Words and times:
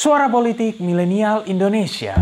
Suara 0.00 0.32
Politik 0.32 0.80
Milenial 0.80 1.44
Indonesia. 1.44 2.16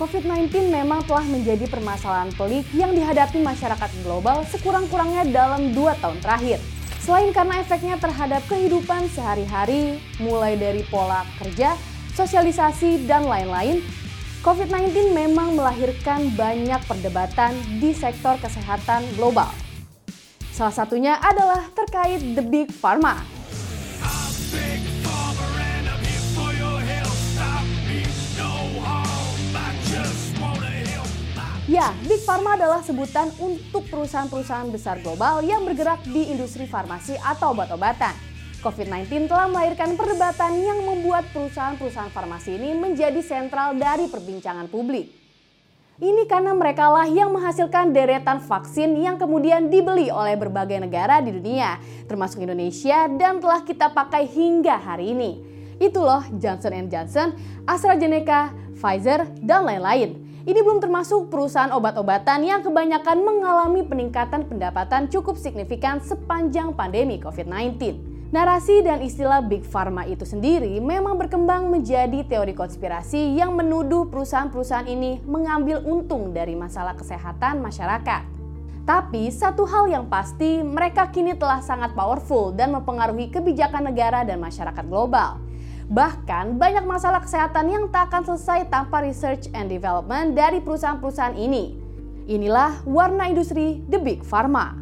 COVID-19 0.00 0.72
memang 0.72 1.04
telah 1.04 1.28
menjadi 1.28 1.68
permasalahan 1.68 2.32
pelik 2.40 2.64
yang 2.72 2.96
dihadapi 2.96 3.44
masyarakat 3.44 3.92
global 4.00 4.40
sekurang-kurangnya 4.48 5.28
dalam 5.28 5.76
dua 5.76 5.92
tahun 6.00 6.24
terakhir. 6.24 6.56
Selain 7.04 7.36
karena 7.36 7.60
efeknya 7.60 8.00
terhadap 8.00 8.40
kehidupan 8.48 9.12
sehari-hari, 9.12 10.00
mulai 10.16 10.56
dari 10.56 10.80
pola 10.88 11.28
kerja, 11.36 11.76
sosialisasi, 12.16 13.04
dan 13.04 13.28
lain-lain, 13.28 13.84
COVID-19 14.42 15.14
memang 15.14 15.54
melahirkan 15.54 16.34
banyak 16.34 16.82
perdebatan 16.90 17.54
di 17.78 17.94
sektor 17.94 18.34
kesehatan 18.42 19.06
global. 19.14 19.46
Salah 20.50 20.74
satunya 20.74 21.14
adalah 21.22 21.70
terkait 21.70 22.18
The 22.34 22.42
Big 22.42 22.74
Pharma. 22.74 23.22
Ya, 31.70 31.94
Big 32.02 32.26
Pharma 32.26 32.58
adalah 32.58 32.82
sebutan 32.82 33.30
untuk 33.38 33.86
perusahaan-perusahaan 33.86 34.66
besar 34.74 34.98
global 35.06 35.46
yang 35.46 35.62
bergerak 35.62 36.02
di 36.02 36.34
industri 36.34 36.66
farmasi 36.66 37.14
atau 37.22 37.54
obat-obatan. 37.54 38.31
COVID-19 38.62 39.26
telah 39.26 39.50
melahirkan 39.50 39.98
perdebatan 39.98 40.54
yang 40.62 40.86
membuat 40.86 41.26
perusahaan-perusahaan 41.34 42.14
farmasi 42.14 42.54
ini 42.54 42.78
menjadi 42.78 43.18
sentral 43.18 43.74
dari 43.74 44.06
perbincangan 44.06 44.70
publik. 44.70 45.10
Ini 45.98 46.24
karena 46.30 46.54
mereka 46.54 46.86
lah 46.90 47.10
yang 47.10 47.34
menghasilkan 47.34 47.90
deretan 47.90 48.38
vaksin 48.38 48.94
yang 49.02 49.18
kemudian 49.18 49.66
dibeli 49.66 50.14
oleh 50.14 50.38
berbagai 50.38 50.78
negara 50.78 51.18
di 51.18 51.34
dunia, 51.34 51.78
termasuk 52.06 52.42
Indonesia 52.42 53.10
dan 53.10 53.42
telah 53.42 53.66
kita 53.66 53.90
pakai 53.90 54.30
hingga 54.30 54.78
hari 54.78 55.10
ini. 55.10 55.30
Itu 55.82 56.06
loh 56.06 56.22
Johnson 56.38 56.86
Johnson, 56.86 57.34
AstraZeneca, 57.66 58.54
Pfizer, 58.78 59.26
dan 59.42 59.66
lain-lain. 59.66 60.22
Ini 60.42 60.58
belum 60.58 60.82
termasuk 60.82 61.30
perusahaan 61.30 61.70
obat-obatan 61.70 62.42
yang 62.42 62.66
kebanyakan 62.66 63.22
mengalami 63.22 63.86
peningkatan 63.86 64.46
pendapatan 64.46 65.06
cukup 65.06 65.38
signifikan 65.38 66.02
sepanjang 66.02 66.74
pandemi 66.74 67.18
COVID-19. 67.22 68.11
Narasi 68.32 68.80
dan 68.80 69.04
istilah 69.04 69.44
Big 69.44 69.60
Pharma 69.60 70.08
itu 70.08 70.24
sendiri 70.24 70.80
memang 70.80 71.20
berkembang 71.20 71.68
menjadi 71.68 72.24
teori 72.24 72.56
konspirasi 72.56 73.36
yang 73.36 73.52
menuduh 73.52 74.08
perusahaan-perusahaan 74.08 74.88
ini 74.88 75.20
mengambil 75.28 75.84
untung 75.84 76.32
dari 76.32 76.56
masalah 76.56 76.96
kesehatan 76.96 77.60
masyarakat. 77.60 78.24
Tapi 78.88 79.28
satu 79.28 79.68
hal 79.68 79.84
yang 79.92 80.08
pasti, 80.08 80.64
mereka 80.64 81.12
kini 81.12 81.36
telah 81.36 81.60
sangat 81.60 81.92
powerful 81.92 82.56
dan 82.56 82.72
mempengaruhi 82.72 83.28
kebijakan 83.28 83.92
negara 83.92 84.24
dan 84.24 84.40
masyarakat 84.40 84.84
global. 84.88 85.36
Bahkan 85.92 86.56
banyak 86.56 86.88
masalah 86.88 87.20
kesehatan 87.20 87.68
yang 87.68 87.84
tak 87.92 88.08
akan 88.08 88.32
selesai 88.32 88.64
tanpa 88.72 89.04
research 89.04 89.52
and 89.52 89.68
development 89.68 90.32
dari 90.32 90.64
perusahaan-perusahaan 90.64 91.36
ini. 91.36 91.76
Inilah 92.32 92.80
warna 92.88 93.28
industri 93.28 93.84
The 93.92 94.00
Big 94.00 94.24
Pharma. 94.24 94.81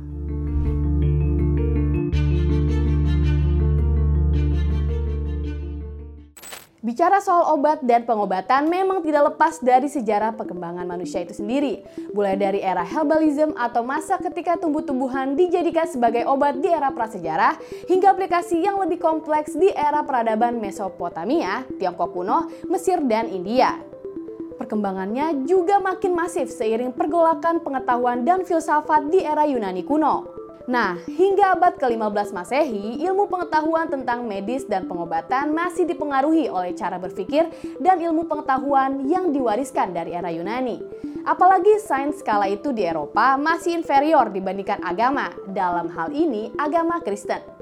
Bicara 6.80 7.20
soal 7.20 7.44
obat 7.52 7.84
dan 7.84 8.08
pengobatan 8.08 8.64
memang 8.64 9.04
tidak 9.04 9.36
lepas 9.36 9.60
dari 9.60 9.84
sejarah 9.84 10.32
perkembangan 10.32 10.88
manusia 10.88 11.20
itu 11.20 11.36
sendiri. 11.36 11.84
Mulai 12.16 12.40
dari 12.40 12.64
era 12.64 12.80
herbalism 12.80 13.52
atau 13.52 13.84
masa 13.84 14.16
ketika 14.16 14.56
tumbuh-tumbuhan 14.56 15.36
dijadikan 15.36 15.84
sebagai 15.84 16.24
obat 16.24 16.56
di 16.56 16.72
era 16.72 16.88
prasejarah, 16.88 17.60
hingga 17.84 18.16
aplikasi 18.16 18.64
yang 18.64 18.80
lebih 18.80 18.96
kompleks 18.96 19.52
di 19.52 19.68
era 19.76 20.00
peradaban 20.00 20.56
Mesopotamia, 20.56 21.68
Tiongkok 21.76 22.16
kuno, 22.16 22.48
Mesir, 22.72 23.04
dan 23.04 23.28
India. 23.28 23.76
Perkembangannya 24.56 25.44
juga 25.44 25.84
makin 25.84 26.16
masif 26.16 26.48
seiring 26.48 26.96
pergolakan 26.96 27.60
pengetahuan 27.60 28.24
dan 28.24 28.48
filsafat 28.48 29.12
di 29.12 29.20
era 29.20 29.44
Yunani 29.44 29.84
kuno. 29.84 30.39
Nah, 30.70 31.02
hingga 31.02 31.58
abad 31.58 31.82
ke-15 31.82 32.30
Masehi, 32.30 33.02
ilmu 33.02 33.26
pengetahuan 33.26 33.90
tentang 33.90 34.22
medis 34.22 34.62
dan 34.62 34.86
pengobatan 34.86 35.50
masih 35.50 35.82
dipengaruhi 35.82 36.46
oleh 36.46 36.78
cara 36.78 36.94
berpikir 36.94 37.50
dan 37.82 37.98
ilmu 37.98 38.30
pengetahuan 38.30 39.02
yang 39.10 39.34
diwariskan 39.34 39.90
dari 39.90 40.14
era 40.14 40.30
Yunani. 40.30 40.78
Apalagi 41.26 41.82
sains 41.82 42.22
skala 42.22 42.46
itu 42.46 42.70
di 42.70 42.86
Eropa 42.86 43.34
masih 43.34 43.82
inferior 43.82 44.30
dibandingkan 44.30 44.78
agama, 44.86 45.34
dalam 45.50 45.90
hal 45.90 46.14
ini 46.14 46.54
agama 46.54 47.02
Kristen. 47.02 47.59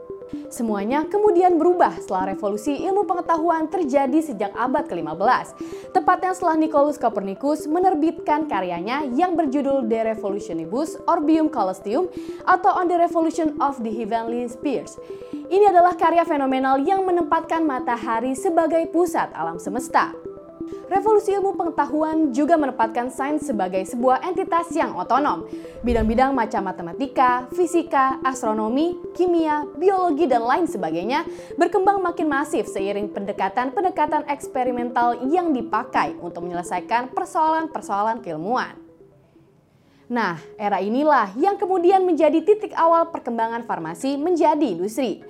Semuanya 0.49 1.05
kemudian 1.05 1.57
berubah 1.57 1.97
setelah 2.01 2.33
revolusi 2.33 2.77
ilmu 2.85 3.05
pengetahuan 3.05 3.69
terjadi 3.69 4.21
sejak 4.21 4.53
abad 4.57 4.89
ke-15. 4.89 5.47
Tepatnya 5.93 6.33
setelah 6.33 6.57
Nicolaus 6.57 7.01
Copernicus 7.01 7.69
menerbitkan 7.69 8.49
karyanya 8.49 9.05
yang 9.13 9.37
berjudul 9.37 9.89
De 9.89 10.01
Revolutionibus 10.15 11.01
Orbium 11.09 11.53
Caelestium 11.53 12.09
atau 12.45 12.77
On 12.77 12.87
the 12.89 12.97
Revolution 12.97 13.57
of 13.61 13.81
the 13.85 13.93
Heavenly 13.93 14.49
Spheres. 14.49 14.97
Ini 15.49 15.73
adalah 15.73 15.97
karya 15.97 16.29
fenomenal 16.29 16.77
yang 16.85 17.09
menempatkan 17.09 17.65
matahari 17.65 18.37
sebagai 18.37 18.85
pusat 18.93 19.33
alam 19.33 19.57
semesta. 19.57 20.13
Revolusi 20.89 21.37
ilmu 21.37 21.53
pengetahuan 21.53 22.33
juga 22.33 22.57
menempatkan 22.57 23.13
sains 23.13 23.45
sebagai 23.45 23.85
sebuah 23.85 24.25
entitas 24.25 24.73
yang 24.73 24.97
otonom. 24.97 25.45
Bidang-bidang 25.85 26.33
macam 26.33 26.65
matematika, 26.65 27.45
fisika, 27.53 28.17
astronomi, 28.25 28.97
kimia, 29.13 29.69
biologi, 29.77 30.25
dan 30.25 30.49
lain 30.49 30.65
sebagainya 30.65 31.29
berkembang 31.61 32.01
makin 32.01 32.27
masif 32.33 32.67
seiring 32.73 33.13
pendekatan-pendekatan 33.13 34.25
eksperimental 34.33 35.29
yang 35.29 35.53
dipakai 35.53 36.17
untuk 36.25 36.49
menyelesaikan 36.49 37.13
persoalan-persoalan 37.13 38.25
keilmuan. 38.25 38.89
Nah, 40.09 40.41
era 40.57 40.81
inilah 40.81 41.37
yang 41.37 41.61
kemudian 41.61 42.01
menjadi 42.01 42.41
titik 42.41 42.73
awal 42.73 43.13
perkembangan 43.13 43.69
farmasi 43.69 44.17
menjadi 44.17 44.65
industri. 44.65 45.21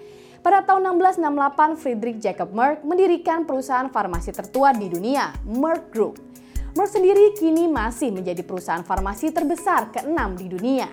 Pada 0.49 0.65
tahun 0.65 0.97
1668, 0.97 1.77
Friedrich 1.77 2.25
Jacob 2.25 2.57
Merck 2.57 2.81
mendirikan 2.81 3.45
perusahaan 3.45 3.85
farmasi 3.93 4.33
tertua 4.33 4.73
di 4.73 4.89
dunia, 4.89 5.29
Merck 5.45 5.93
Group. 5.93 6.17
Merck 6.73 6.89
sendiri 6.89 7.37
kini 7.37 7.69
masih 7.69 8.09
menjadi 8.09 8.41
perusahaan 8.41 8.81
farmasi 8.81 9.29
terbesar 9.29 9.93
ke-6 9.93 10.21
di 10.41 10.47
dunia. 10.49 10.89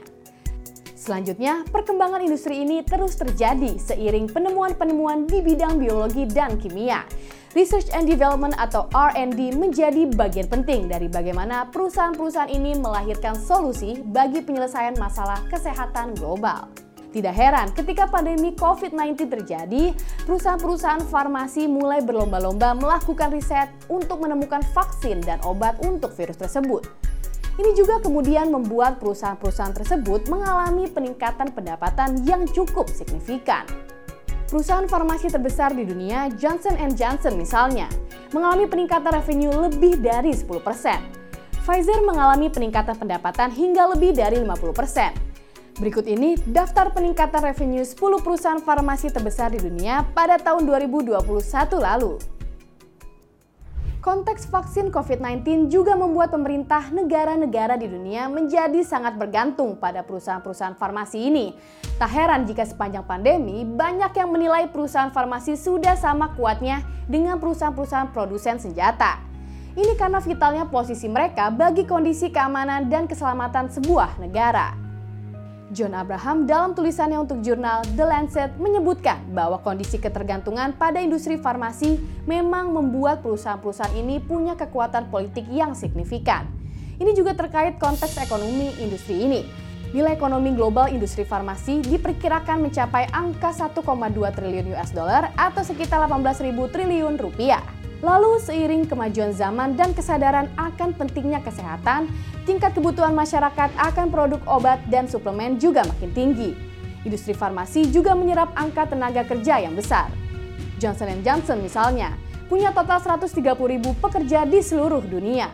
Selanjutnya, 0.92 1.64
perkembangan 1.72 2.20
industri 2.28 2.68
ini 2.68 2.84
terus 2.84 3.16
terjadi 3.16 3.80
seiring 3.80 4.28
penemuan-penemuan 4.28 5.24
di 5.24 5.40
bidang 5.40 5.80
biologi 5.80 6.28
dan 6.28 6.60
kimia. 6.60 7.08
Research 7.56 7.88
and 7.96 8.12
Development 8.12 8.60
atau 8.60 8.92
R&D 8.92 9.56
menjadi 9.56 10.04
bagian 10.20 10.52
penting 10.52 10.92
dari 10.92 11.08
bagaimana 11.08 11.72
perusahaan-perusahaan 11.72 12.52
ini 12.52 12.76
melahirkan 12.76 13.40
solusi 13.40 14.04
bagi 14.04 14.44
penyelesaian 14.44 15.00
masalah 15.00 15.40
kesehatan 15.48 16.12
global. 16.20 16.68
Tidak 17.16 17.32
heran 17.32 17.72
ketika 17.72 18.12
pandemi 18.12 18.52
COVID-19 18.52 19.16
terjadi, 19.32 19.96
perusahaan-perusahaan 20.28 21.00
farmasi 21.08 21.64
mulai 21.64 22.04
berlomba-lomba 22.04 22.76
melakukan 22.76 23.32
riset 23.32 23.72
untuk 23.88 24.20
menemukan 24.20 24.60
vaksin 24.76 25.24
dan 25.24 25.40
obat 25.48 25.80
untuk 25.80 26.12
virus 26.12 26.36
tersebut. 26.36 26.84
Ini 27.56 27.72
juga 27.72 28.04
kemudian 28.04 28.52
membuat 28.52 29.00
perusahaan-perusahaan 29.00 29.72
tersebut 29.72 30.28
mengalami 30.28 30.92
peningkatan 30.92 31.56
pendapatan 31.56 32.20
yang 32.28 32.44
cukup 32.52 32.92
signifikan. 32.92 33.64
Perusahaan 34.52 34.84
farmasi 34.84 35.32
terbesar 35.32 35.72
di 35.72 35.88
dunia, 35.88 36.28
Johnson 36.36 36.76
Johnson 37.00 37.40
misalnya, 37.40 37.88
mengalami 38.36 38.68
peningkatan 38.68 39.24
revenue 39.24 39.72
lebih 39.72 40.04
dari 40.04 40.36
10%. 40.36 40.52
Pfizer 41.64 42.04
mengalami 42.04 42.52
peningkatan 42.52 43.00
pendapatan 43.00 43.56
hingga 43.56 43.96
lebih 43.96 44.12
dari 44.12 44.44
50%. 44.44 45.35
Berikut 45.76 46.08
ini 46.08 46.40
daftar 46.48 46.88
peningkatan 46.96 47.52
revenue 47.52 47.84
10 47.84 48.00
perusahaan 48.24 48.64
farmasi 48.64 49.12
terbesar 49.12 49.52
di 49.52 49.60
dunia 49.60 50.08
pada 50.16 50.40
tahun 50.40 50.64
2021 50.64 51.20
lalu. 51.84 52.16
Konteks 54.00 54.48
vaksin 54.48 54.88
COVID-19 54.88 55.68
juga 55.68 56.00
membuat 56.00 56.32
pemerintah 56.32 56.94
negara-negara 56.96 57.76
di 57.76 57.92
dunia 57.92 58.32
menjadi 58.32 58.88
sangat 58.88 59.20
bergantung 59.20 59.76
pada 59.76 60.00
perusahaan-perusahaan 60.00 60.80
farmasi 60.80 61.28
ini. 61.28 61.52
Tak 62.00 62.08
heran 62.08 62.48
jika 62.48 62.64
sepanjang 62.64 63.04
pandemi, 63.04 63.68
banyak 63.68 64.16
yang 64.16 64.32
menilai 64.32 64.72
perusahaan 64.72 65.12
farmasi 65.12 65.60
sudah 65.60 66.00
sama 66.00 66.32
kuatnya 66.40 66.88
dengan 67.12 67.36
perusahaan-perusahaan 67.36 68.16
produsen 68.16 68.64
senjata. 68.64 69.20
Ini 69.76 69.92
karena 70.00 70.24
vitalnya 70.24 70.72
posisi 70.72 71.12
mereka 71.12 71.52
bagi 71.52 71.84
kondisi 71.84 72.32
keamanan 72.32 72.88
dan 72.88 73.12
keselamatan 73.12 73.68
sebuah 73.68 74.24
negara. 74.24 74.85
John 75.76 75.92
Abraham 75.92 76.48
dalam 76.48 76.72
tulisannya 76.72 77.20
untuk 77.20 77.44
jurnal 77.44 77.84
The 78.00 78.08
Lancet 78.08 78.56
menyebutkan 78.56 79.20
bahwa 79.36 79.60
kondisi 79.60 80.00
ketergantungan 80.00 80.72
pada 80.80 81.04
industri 81.04 81.36
farmasi 81.36 82.00
memang 82.24 82.72
membuat 82.72 83.20
perusahaan-perusahaan 83.20 83.92
ini 83.92 84.24
punya 84.24 84.56
kekuatan 84.56 85.12
politik 85.12 85.44
yang 85.52 85.76
signifikan. 85.76 86.48
Ini 86.96 87.12
juga 87.12 87.36
terkait 87.36 87.76
konteks 87.76 88.16
ekonomi 88.24 88.72
industri 88.80 89.20
ini. 89.20 89.44
Nilai 89.92 90.16
ekonomi 90.16 90.56
global 90.56 90.88
industri 90.88 91.28
farmasi 91.28 91.84
diperkirakan 91.84 92.72
mencapai 92.72 93.12
angka 93.12 93.52
1,2 93.52 93.84
triliun 94.32 94.72
US 94.80 94.96
dollar 94.96 95.36
atau 95.36 95.60
sekitar 95.60 96.08
18.000 96.08 96.56
triliun 96.72 97.20
rupiah. 97.20 97.75
Lalu 98.06 98.38
seiring 98.38 98.86
kemajuan 98.86 99.34
zaman 99.34 99.74
dan 99.74 99.90
kesadaran 99.98 100.46
akan 100.62 100.94
pentingnya 100.94 101.42
kesehatan, 101.42 102.06
tingkat 102.46 102.78
kebutuhan 102.78 103.18
masyarakat 103.18 103.74
akan 103.74 104.14
produk 104.14 104.38
obat 104.46 104.78
dan 104.94 105.10
suplemen 105.10 105.58
juga 105.58 105.82
makin 105.90 106.14
tinggi. 106.14 106.54
Industri 107.02 107.34
farmasi 107.34 107.90
juga 107.90 108.14
menyerap 108.14 108.54
angka 108.54 108.94
tenaga 108.94 109.26
kerja 109.26 109.58
yang 109.58 109.74
besar. 109.74 110.14
Johnson 110.78 111.18
Johnson 111.26 111.66
misalnya, 111.66 112.14
punya 112.46 112.70
total 112.78 113.02
130 113.02 113.42
ribu 113.74 113.98
pekerja 113.98 114.46
di 114.46 114.62
seluruh 114.62 115.02
dunia. 115.02 115.50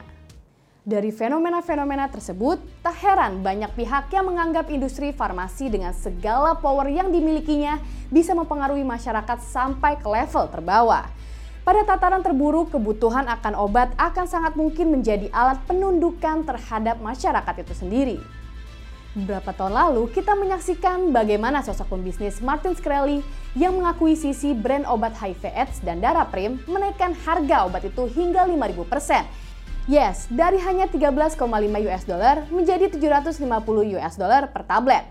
Dari 0.84 1.08
fenomena-fenomena 1.08 2.12
tersebut, 2.12 2.84
tak 2.84 3.00
heran 3.00 3.40
banyak 3.40 3.72
pihak 3.80 4.12
yang 4.12 4.28
menganggap 4.28 4.68
industri 4.68 5.16
farmasi 5.16 5.72
dengan 5.72 5.96
segala 5.96 6.60
power 6.60 6.92
yang 6.92 7.16
dimilikinya 7.16 7.80
bisa 8.12 8.36
mempengaruhi 8.36 8.84
masyarakat 8.84 9.40
sampai 9.40 9.96
ke 10.04 10.08
level 10.12 10.52
terbawah. 10.52 11.08
Pada 11.62 11.86
tataran 11.86 12.26
terburuk, 12.26 12.74
kebutuhan 12.74 13.30
akan 13.30 13.54
obat 13.54 13.94
akan 13.94 14.26
sangat 14.26 14.58
mungkin 14.58 14.90
menjadi 14.90 15.30
alat 15.30 15.62
penundukan 15.70 16.42
terhadap 16.42 16.98
masyarakat 16.98 17.56
itu 17.62 17.74
sendiri. 17.78 18.18
Beberapa 19.14 19.54
tahun 19.54 19.76
lalu, 19.76 20.10
kita 20.10 20.34
menyaksikan 20.34 21.14
bagaimana 21.14 21.62
sosok 21.62 21.94
pembisnis 21.94 22.42
Martin 22.42 22.74
Shkreli 22.74 23.22
yang 23.54 23.78
mengakui 23.78 24.18
sisi 24.18 24.58
brand 24.58 24.90
obat 24.90 25.14
HIV 25.14 25.54
AIDS 25.54 25.84
dan 25.86 26.02
darah 26.02 26.26
prim 26.26 26.58
menaikkan 26.66 27.14
harga 27.28 27.70
obat 27.70 27.86
itu 27.86 28.10
hingga 28.10 28.48
5000% 28.48 29.52
Yes, 29.90 30.30
dari 30.30 30.62
hanya 30.62 30.88
13,5 30.88 31.36
US 31.90 32.04
dollar 32.08 32.46
menjadi 32.54 32.88
750 32.88 33.98
US 34.00 34.16
dollar 34.16 34.50
per 34.50 34.64
tablet. 34.64 35.04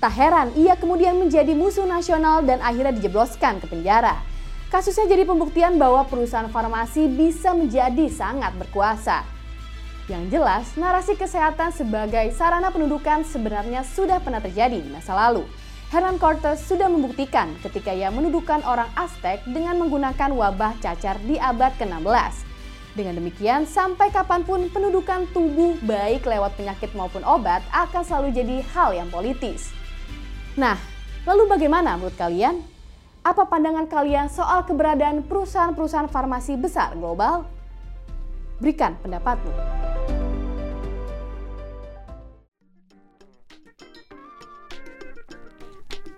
Tak 0.00 0.14
heran 0.14 0.50
ia 0.58 0.74
kemudian 0.78 1.14
menjadi 1.14 1.52
musuh 1.54 1.86
nasional 1.86 2.42
dan 2.42 2.58
akhirnya 2.64 2.94
dijebloskan 2.94 3.62
ke 3.62 3.66
penjara. 3.70 4.31
Kasusnya 4.72 5.04
jadi 5.04 5.28
pembuktian 5.28 5.76
bahwa 5.76 6.00
perusahaan 6.08 6.48
farmasi 6.48 7.04
bisa 7.04 7.52
menjadi 7.52 8.08
sangat 8.08 8.56
berkuasa. 8.56 9.20
Yang 10.08 10.32
jelas, 10.32 10.64
narasi 10.80 11.12
kesehatan 11.12 11.76
sebagai 11.76 12.32
sarana 12.32 12.72
pendudukan 12.72 13.20
sebenarnya 13.20 13.84
sudah 13.84 14.16
pernah 14.24 14.40
terjadi 14.40 14.80
di 14.80 14.88
masa 14.88 15.12
lalu. 15.12 15.44
Hernan 15.92 16.16
Cortes 16.16 16.64
sudah 16.64 16.88
membuktikan 16.88 17.52
ketika 17.60 17.92
ia 17.92 18.08
menuduhkan 18.08 18.64
orang 18.64 18.88
Aztec 18.96 19.44
dengan 19.44 19.76
menggunakan 19.76 20.32
wabah 20.32 20.80
cacar 20.80 21.20
di 21.20 21.36
abad 21.36 21.76
ke-16. 21.76 22.48
Dengan 22.96 23.20
demikian, 23.20 23.68
sampai 23.68 24.08
kapan 24.08 24.40
pun 24.40 24.72
pendudukan 24.72 25.28
tubuh 25.36 25.76
baik 25.84 26.24
lewat 26.24 26.56
penyakit 26.56 26.96
maupun 26.96 27.20
obat 27.28 27.60
akan 27.76 28.00
selalu 28.08 28.32
jadi 28.32 28.56
hal 28.72 28.96
yang 28.96 29.12
politis. 29.12 29.68
Nah, 30.56 30.80
lalu 31.28 31.44
bagaimana 31.44 32.00
menurut 32.00 32.16
kalian? 32.16 32.71
Apa 33.22 33.46
pandangan 33.46 33.86
kalian 33.86 34.26
soal 34.26 34.66
keberadaan 34.66 35.22
perusahaan-perusahaan 35.22 36.10
farmasi 36.10 36.58
besar 36.58 36.98
global? 36.98 37.46
Berikan 38.58 38.98
pendapatmu. 38.98 39.54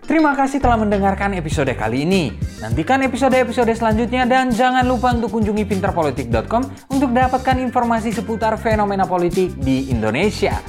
Terima 0.05 0.37
kasih 0.37 0.61
telah 0.61 0.81
mendengarkan 0.81 1.33
episode 1.37 1.73
kali 1.77 2.09
ini. 2.09 2.33
Nantikan 2.61 3.01
episode-episode 3.05 3.73
selanjutnya 3.77 4.25
dan 4.25 4.53
jangan 4.53 4.85
lupa 4.85 5.13
untuk 5.13 5.33
kunjungi 5.33 5.65
pinterpolitik.com 5.65 6.89
untuk 6.93 7.13
dapatkan 7.13 7.61
informasi 7.61 8.17
seputar 8.17 8.57
fenomena 8.57 9.05
politik 9.05 9.53
di 9.61 9.93
Indonesia. 9.93 10.61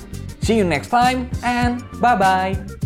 See 0.44 0.60
you 0.60 0.68
next 0.68 0.92
time 0.92 1.32
and 1.44 1.84
bye-bye. 2.00 2.85